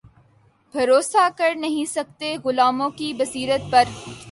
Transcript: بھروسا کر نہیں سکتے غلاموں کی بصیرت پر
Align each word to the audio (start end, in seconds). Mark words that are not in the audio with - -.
بھروسا 0.75 1.27
کر 1.37 1.55
نہیں 1.55 1.85
سکتے 1.85 2.35
غلاموں 2.45 2.89
کی 2.89 3.13
بصیرت 3.13 3.71
پر 3.71 3.83